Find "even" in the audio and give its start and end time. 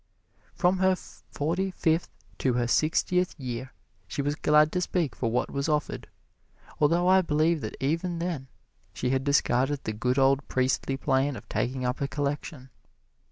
7.79-8.17